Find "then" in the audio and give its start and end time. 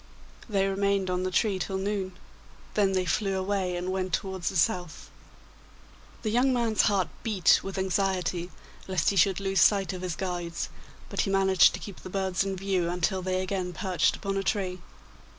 2.73-2.93